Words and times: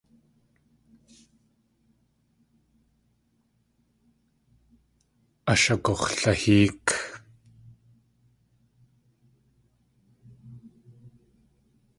Ashagux̲lahéek. 5.51 6.87